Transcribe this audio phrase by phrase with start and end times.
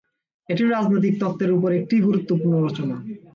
[0.49, 2.95] এটি রাজনৈতিক তত্ত্বের উপর একটি গুরুত্বপূর্ণ রচনা।